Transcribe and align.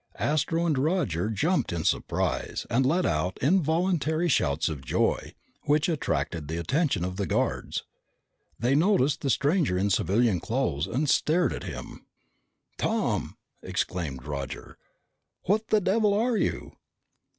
Astro 0.17 0.65
and 0.65 0.79
Roger 0.79 1.29
jumped 1.29 1.71
in 1.71 1.83
surprise 1.83 2.65
and 2.71 2.87
let 2.87 3.05
out 3.05 3.37
involuntary 3.39 4.27
shouts 4.29 4.67
of 4.67 4.81
joy, 4.83 5.35
which 5.65 5.87
attracted 5.87 6.47
the 6.47 6.57
attention 6.57 7.05
of 7.05 7.17
the 7.17 7.27
guards. 7.27 7.83
They 8.57 8.73
noticed 8.73 9.21
the 9.21 9.29
stranger 9.29 9.77
in 9.77 9.91
civilian 9.91 10.39
clothes 10.39 10.87
and 10.87 11.07
stared 11.07 11.53
at 11.53 11.65
him. 11.65 12.07
"Tom!" 12.79 13.37
exclaimed 13.61 14.25
Roger. 14.25 14.75
"What 15.43 15.67
the 15.67 15.79
devil 15.79 16.15
are 16.15 16.35
you 16.35 16.71